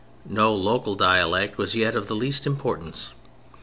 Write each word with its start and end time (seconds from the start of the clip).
No 0.25 0.51
local 0.51 0.95
dialect 0.95 1.59
was 1.59 1.75
yet 1.75 1.93
of 1.93 2.07
the 2.07 2.15
least 2.15 2.47
importance. 2.47 3.13